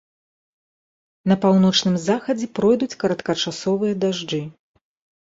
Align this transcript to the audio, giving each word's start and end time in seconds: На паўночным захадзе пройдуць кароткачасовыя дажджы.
На 1.33 1.37
паўночным 1.43 1.95
захадзе 2.07 2.51
пройдуць 2.57 2.91
кароткачасовыя 3.07 4.03
дажджы. 4.05 4.45